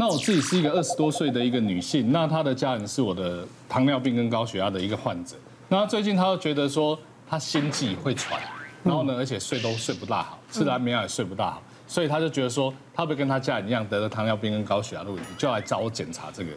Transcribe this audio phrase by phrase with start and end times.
[0.00, 5.36] 那我自己是一个二十多岁的一个女性，那她的家人是我的糖尿病跟高血压的一个患者。
[5.68, 8.40] 那最近她又觉得说她心悸会喘，
[8.82, 16.50] 然后呢，而且睡都睡不大好，吃了安眠药也睡不大好，所以她就觉得说她会跟她家人一样得了糖尿病跟高血压的问题，就来找我检查这个。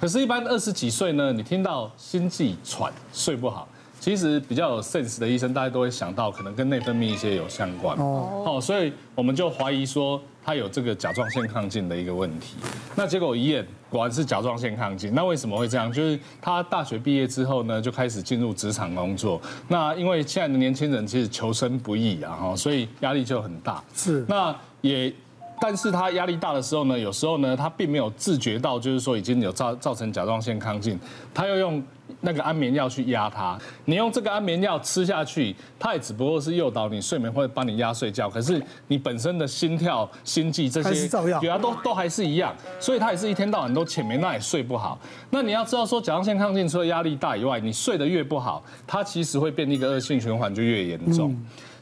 [0.00, 3.68] 可是，一般二十几岁呢，你听到心悸喘睡不好。
[3.98, 12.54] 其实比较有 sense 的医生，大家都会想到可能跟内分泌一些有相关哦，好，所以我们就怀疑说他有这个甲状腺亢进的一个问题。
[12.94, 15.12] 那结果一验，果然是甲状腺亢进。
[15.12, 15.92] 那为什么会这样？
[15.92, 19.42] 就是他大学毕业之后呢，就开始进入职场工作。
[19.66, 23.82] 那因为现在的年轻人其实求生不易啊，哈，所以压力就很大。
[23.92, 25.12] 是，那也。
[25.60, 30.98] 但是他压力大的时候呢，有时候呢，他并没有自觉到，就是说已经有造造成甲状腺亢进，
[31.32, 31.82] 他又用
[32.20, 33.58] 那个安眠药去压他。
[33.86, 38.28] 你用这个安眠药吃下去，他也只不过是诱导你睡眠，或者帮你压睡觉。
[38.28, 41.08] 可是你本身的心跳、心悸这些，
[41.40, 44.98] 血压都都还是一样，所以他也是一天到晚都浅眠，那也睡不好。
[45.30, 51.34] 那你要知道说，甲状腺亢进除了压力大以外，你睡得越不好，它其实会变一个恶性循环，就越严重。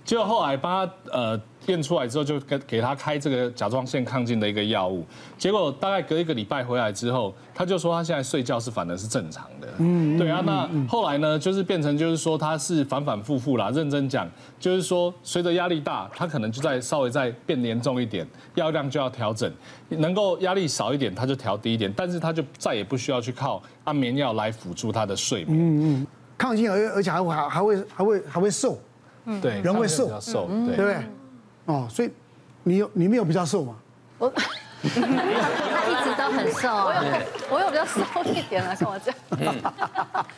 [0.05, 5.05] 结果后来帮他呃验出来之后，就给给他开这个甲状腺亢进的一个药物。
[5.38, 9.69] 结果大概隔一个礼拜回来之后，他就说他现在睡觉是反而是正常的。
[9.78, 10.42] 嗯，对啊。
[10.44, 13.70] 那后来呢，就是变成就是说他是反反复复啦。
[13.70, 14.28] 认真讲，
[14.60, 19.50] 就是说随着压力大，他可能就在稍微再变严重一点，药量就要调整。
[19.88, 25.58] 能够压力少一点，他就调低一点，但是他就再也不需要去靠安眠药来辅助他的睡眠。
[25.58, 26.06] 嗯嗯，
[26.38, 28.78] 亢进而而且还会还还会还会还会瘦。
[29.27, 30.97] 嗯，对，人会瘦，瘦，对不对？
[31.67, 32.11] 哦，所以
[32.62, 33.75] 你有你没有比较瘦吗？
[34.19, 39.11] 我 他一直都很瘦，我有我有比较瘦一点啊，像我这
[39.44, 39.55] 样。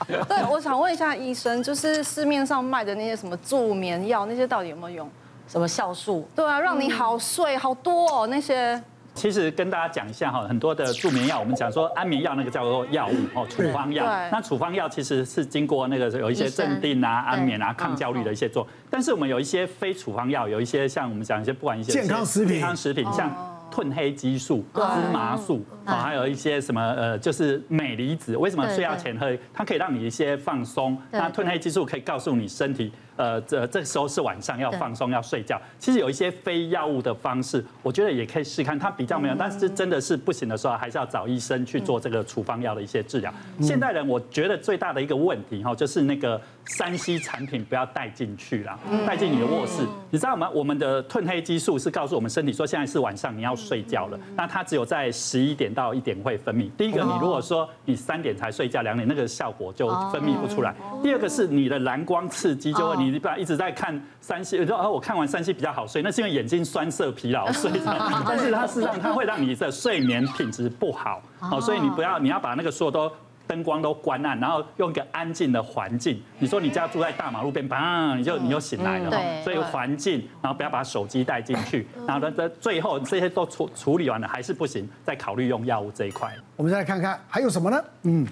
[0.28, 5.10] 对，我想问一下医生，就是市面上卖的那些什么助眠药，那些到底有没有用？
[5.48, 6.28] 什么酵素？
[6.34, 8.82] 对啊，让你好睡好多哦，那些。
[9.16, 14.04] 其实跟大家讲一下哈，很多的助眠药，我们讲说安眠药那个叫做药物哦，处方药。
[14.30, 18.68] 那处方药其实是经过那个有一些镇定啊、安眠啊、抗焦虑的一些做。
[18.90, 23.34] 但是我们有一些非处方药，有一些像我们讲一些不管一些健康食品、健康食品，像
[23.72, 24.80] 褪黑激素、芝
[25.12, 28.36] 麻素啊，还有一些什么呃，就是镁离子。
[28.36, 29.34] 为什么睡觉前喝？
[29.54, 30.96] 它可以让你一些放松。
[31.10, 32.92] 那褪黑激素可以告诉你身体。
[33.16, 35.60] 呃，这这时候是晚上要放松要睡觉。
[35.78, 38.78] 其实有一些非药物的方式，我觉得也可以试看。
[38.78, 43.32] 它比较没有，但是真的是不行的时候，还是要找医生去做这个处方药的一些治疗。
[43.60, 49.86] 现代人我觉得最大的一个问题哈，就是那个三 C 产品不要带进去了，带进你的卧室。
[50.10, 50.50] 你知道吗？
[50.50, 54.18] 我们的褪黑激素是告诉我们身体说，现在是晚上你要睡觉了。
[54.36, 56.68] 那它只有在十一点到一点会分泌。
[56.76, 60.74] 第一个，你如果说你三点才睡觉，两点那个效果就分泌不出来。
[61.02, 63.05] 第二个是你的蓝光刺激就会。
[63.05, 67.96] 你不要一直在看山西你说哦，我看完山西比较好睡，那是因为眼睛酸涩疲劳睡着。
[68.26, 73.10] 但是它事实上它会让你的睡眠品质不好，好，所以你不要，你要把那个所有都
[73.46, 76.20] 灯光都关暗，然后用一个安静的环境。
[76.38, 79.42] 你说你家住在大马路边，砰，你就你就醒来了。
[79.42, 86.34] 所以环境，然后不要把手机带进去，然后呢，最后这些都处处理完了还是不行，再考虑用药物这一块。
[86.56, 87.84] 我们再来看看还有什么呢？
[88.02, 88.26] 嗯。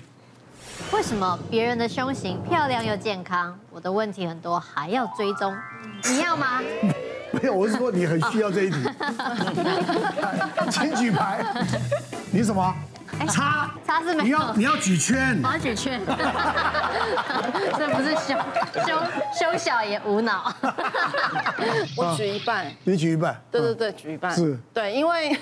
[0.92, 5.56] 为什么别人的胸型漂亮又健康，我的问题很多还要追踪？
[6.04, 6.60] 你要吗？
[7.32, 8.76] 没有，我是说你很需要这一题。
[10.70, 11.44] 请举牌。
[12.30, 12.74] 你什么？
[13.28, 13.70] 叉。
[13.84, 14.24] 叉是没有。
[14.24, 15.40] 你要你要举圈。
[15.42, 16.00] 我要举圈。
[17.76, 18.38] 这不是胸
[18.86, 19.02] 胸
[19.36, 20.54] 胸小也无脑。
[21.96, 22.66] 我举一半。
[22.84, 23.36] 你举一半。
[23.50, 24.32] 对对对，举一半。
[24.32, 24.56] 是。
[24.72, 25.36] 对，因为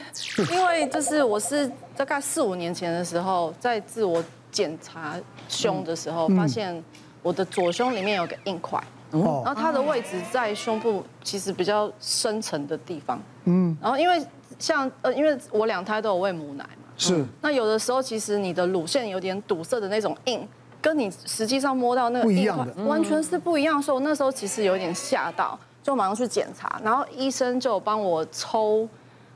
[0.51, 4.25] 因为就是我是大概四五年前的时候在自我。
[4.53, 5.19] 检查
[5.49, 6.85] 胸的时候，发现
[7.23, 8.79] 我的左胸里面有个硬块，
[9.11, 14.25] 然后它的位置在胸部其实比较深层的地方，嗯，然后因为
[14.59, 20.47] 像呃，因为我两胎都有喂母奶嘛，是，那有的时候其实你的乳腺有点堵塞的那种硬，
[20.81, 28.89] 跟你实际上摸到那个硬块完全是不一样，所以我那时候其实有点吓到，就马上去检查，然后医生就帮我抽。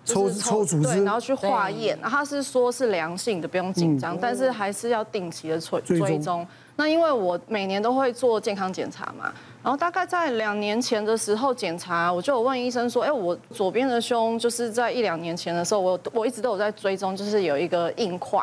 [0.07, 6.47] 抽抽组织，对，然后去化验，他是说是良性的，不用紧张，但是还是要定期的追追踪。
[6.77, 9.33] 那因为我每年都会做健康检查嘛，
[9.63, 18.41] 然后大概在两年前的时候检查，我就有问医生说，哎，我左边的胸就是在一两年前的时候，我我一直都有在追踪，就是有一个硬块。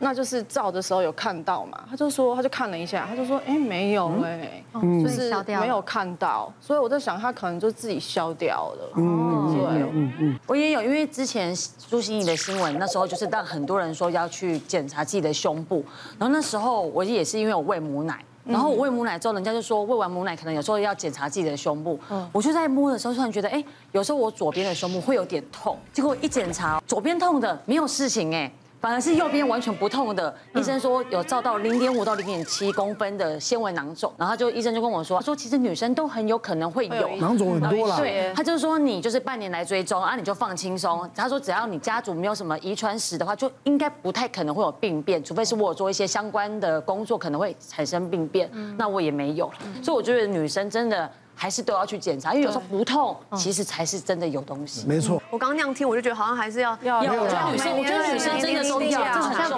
[0.00, 1.80] 那就是照的时候有看到嘛？
[1.90, 4.62] 他就说，他就看了一下，他就说，哎，没有哎，
[5.02, 8.92] 就是没有看到，所以我在想，他可能就自己消掉了。
[8.96, 11.54] 嗯，对，嗯嗯，我也有，因为之前
[11.88, 15.84] 朱心怡的新闻，那时候就是让很多人说要去检查自己的胸部，
[16.18, 18.24] 然后那时候我也是因为我喂母奶。
[18.44, 22.00] 然后我喂母奶之后，人家就说喂完母奶可能有时候要检查自己的胸部。
[22.32, 23.62] 我就在摸的时候突然觉得，哎，
[23.92, 28.50] 有时候我左边的胸部会有点痛，结果一检查，左边痛的没有事情哎。
[28.80, 37.08] 反而是右边完全不痛的，医生说有照到零点五到零点七公分的纤维囊肿，然后他就医生就跟我说，说其实女生都很有可能会有。
[37.16, 49.50] 囊肿很多了，对，他就说你就是半年来追踪啊，你就放轻松，他说只要你家族没有什么遗传史的话，就应该不太可能会有病变，除非是我做一些相关的工作可能会产生病变，那我也没有，
[49.82, 51.10] 所以我觉得女生真的。
[51.40, 54.84] 还是都要去检查，因为有时候不痛，其实才是真的有东西。
[54.88, 56.98] 没错，我刚刚那样听，我就觉得好像还是要要。
[56.98, 58.64] 我觉得女生，我觉得女生真的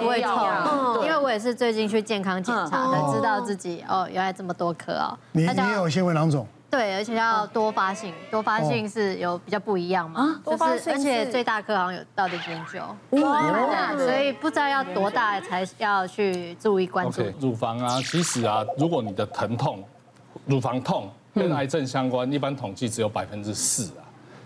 [0.01, 1.05] 不会痛。
[1.05, 5.17] 因为我也是最近去健康检查才知道自己哦，原来这么多颗哦。
[5.31, 6.47] 你你也有纤维囊肿？
[6.69, 10.41] 对，而且要多发性，多发性是有比较不一样嘛。
[10.45, 13.21] 就是而且最大颗好像有到零点九。
[13.21, 17.23] 哇，所以不知道要多大才要去注意关注。
[17.39, 19.83] 乳房啊，其实啊，如果你的疼痛，
[20.45, 21.09] 乳房痛。
[21.33, 24.00] 跟癌症相关，一般统计只有百分之四啊，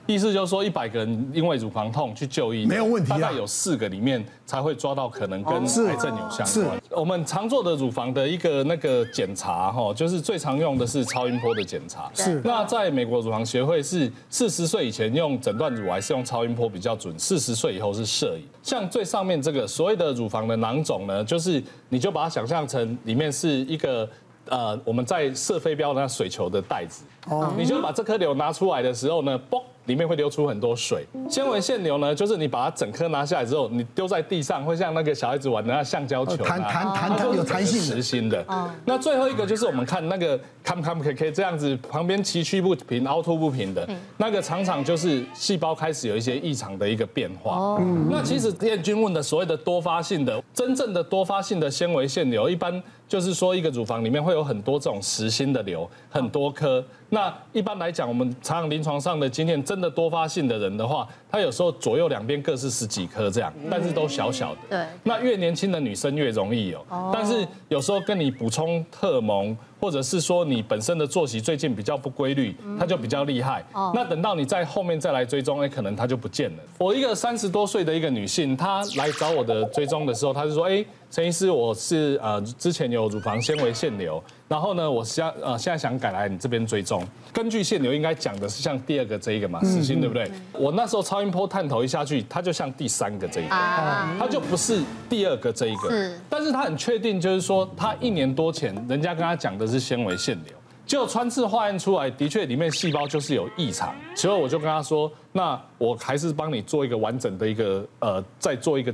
[0.08, 6.80] 意思就是说一百个人因为乳房痛去就医，没有问题，大概有四个里面才会抓到可能跟癌症有相关。
[6.92, 12.10] 我们常做的乳房的一个那个检查哈，就是最常用的是超音波的检查。
[12.14, 12.42] 是。
[12.44, 18.46] 那在美国乳房协会是四十岁以前用诊断乳癌是用超音波比较准，四十岁以后是摄影。
[18.62, 24.08] 像最上面这个所谓的乳房的囊肿呢，就是你就把它想象成里面是一个。
[24.48, 29.60] 呃，我们在射飞镖那水球的袋子，哦，你就把这颗瘤拿出来的时候呢，嘣。
[29.86, 38.46] 里面会流出很多水，纤维腺瘤呢，就是你把它整颗拿下来之后，你丢在地上，会像那个小孩子玩的那橡胶球，弹弹弹，有弹性实心的。
[38.86, 43.88] 那最后一个就是我们看那个 come come k k 这样子，旁边崎岖不平、凹凸不平的，
[44.18, 47.80] 那个常常就是细胞开始有一些异常的一个变化。
[48.10, 56.84] 那其实燕君问的所谓的多发性的，真正的多发性的纤维腺瘤，一般就是说一个乳房里面会有很多这种实心的瘤，很多颗。
[57.10, 64.62] 那一般来讲，我们常常临床上的经验，真的多发性的人的话，他有时候左右两边各是十几颗这样，但是都小小的。
[64.70, 64.86] 对。
[65.04, 73.66] 那越年轻的女生越容易有，但是有时候跟你补充荷尔蒙，或者是说你本身的作息最近比较不规律，它就比较厉害。
[73.94, 76.58] 那等到你在后面再来追踪，哎，可能它就不见了。
[76.78, 84.24] 我一个三十多岁的一个女性，她来找我的追踪的时候，她就说，哎，陈医师，我是呃之前有乳房纤维腺瘤。
[84.48, 87.04] 然后呢，我现呃现在想改来你这边追踪。
[87.34, 90.30] 根据腺瘤应该讲的是像第二个这一个嘛，死心对不对？
[90.54, 96.12] 我那时候超音波探头一下去，它就像第三个这一个，它就不是第二个这一个。
[96.30, 100.54] 但是他很确定，就是说他一年多前人家跟他讲的是纤维腺瘤，
[100.86, 103.96] 结果穿刺化验出来的确里面细胞就是有异常。
[104.16, 108.94] 所以我就跟他说，那我还是帮你做一个完整的一个呃，再做一个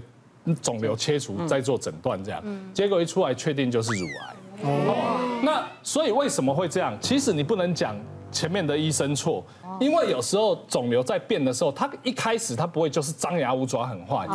[0.62, 2.42] 肿瘤切除，再做诊断这样。
[2.74, 4.36] 结果一出来确定就是乳癌。
[4.63, 6.96] 哦，那所以为什么会这样？
[7.02, 7.96] 其实你不能讲
[8.31, 9.44] 前面的医生错，
[9.80, 14.25] 因为有时候肿瘤在变的时候，它一开始它不会就是张牙舞爪很坏，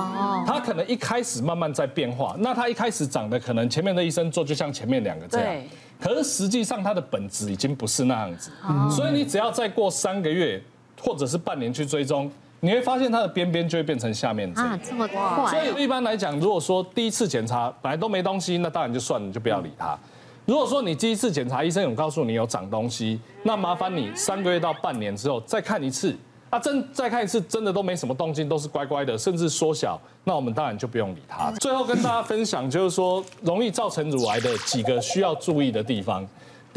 [0.46, 2.37] 它可能一开始慢慢在变化。
[2.38, 5.62] 那它一开始长得可能前面的医生做就像前面两个这样，
[6.00, 8.50] 可是实际上它的本质已经不是那样子。
[8.90, 10.62] 所以你只要再过三个月
[11.00, 12.31] 或者是半年去追踪，
[12.61, 14.70] 你会发现它的边边就会变成下面这样。
[14.70, 15.46] 啊，这么快！
[15.50, 19.99] 所以一般来讲，如果说第一次检查本来都没东西，那当然就算了，就不要理它。
[20.46, 26.16] 如果说你第一次检查，医生有告诉你有长东西，那麻烦你三个月到半年之后再看一次，
[26.50, 31.50] 啊，真再看一次，真的都没什么动静，都是乖乖的，甚至缩小，那我们当然就不用理它。
[31.58, 36.25] 最后跟大家分享，就是说容易造成乳癌的几个需要注意的地方。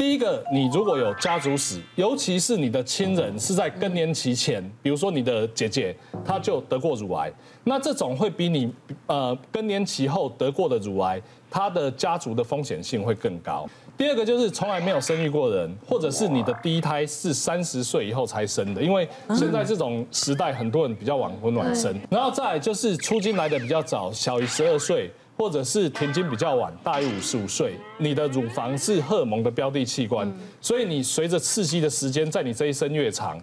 [0.00, 7.30] 第一个，你如果有家族史，尤其是你的亲人是在更年期前，比如说你的姐姐，她就得过乳癌，
[7.64, 8.72] 那这种会比你
[9.06, 11.20] 呃更年期后得过的乳癌。
[11.52, 13.68] 他的家族的风险性会更高。
[13.98, 21.92] 第二个就是从来没有生育过人，或者是你的第一胎是三十岁以后才生的，因为现在这种时代，很多人比较晚婚晚生。
[22.08, 27.72] 然后再就是初经来的比较早，小于十二岁，或者是停经比较晚，大于五十五岁。
[27.96, 30.30] 你的乳房是荷尔蒙的标的器官，
[30.60, 33.40] 所以你随着刺激的时间在你这一生越长，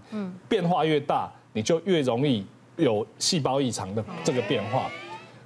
[0.48, 4.92] 变化越大，你就越容易有细胞异常的这个变化。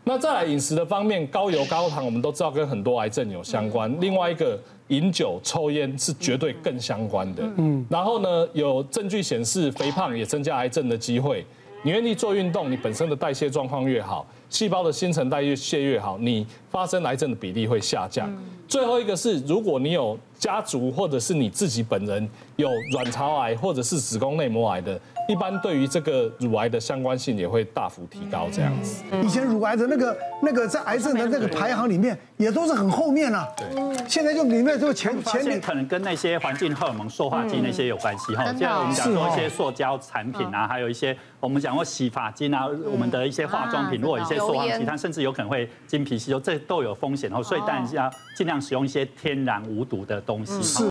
[0.04, 3.96] 那再来饮食的方面，高油高糖，我们都知道跟很多癌症有相关。
[4.02, 7.44] 另外一个，饮酒抽烟是绝对更相关的。
[7.56, 11.46] 嗯，然后呢，有证据显示，肥胖也增加癌症的机会。
[11.84, 18.32] 你愿意做运动，你本身的代谢状况越好，细胞的新陈代谢越好，你发生癌症的比例会下降。
[18.68, 29.04] 最后一个是，如果你有家族或者是你自己本人有卵巢癌或者是子宫内膜癌的，一般对于这个乳癌的相关性也会大幅提高，这样子。
[29.24, 33.48] 以前乳癌的那个那个在癌症的那个排行里面也都是很后面啊。
[33.56, 34.08] 对。
[34.08, 38.44] 现在就里面就前前面可能跟那些环境荷尔蒙、塑化剂那些有关系哈。
[38.46, 47.42] 现在我们讲说一些塑胶产品啊，还有一些我们讲过洗发精啊，我们的一些化妆品，如果一些塑化剂，它甚至有可能会经皮吸收，这都有风险哦。
[47.42, 50.62] 所以大家尽量使用一些天然无毒的东西。
[50.62, 50.91] 是。